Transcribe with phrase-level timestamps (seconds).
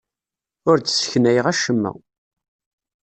[0.69, 1.91] Ur d-sseknayeɣ acemma.